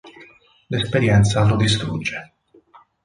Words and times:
L'esperienza 0.69 1.43
lo 1.45 1.55
distrugge. 1.55 2.31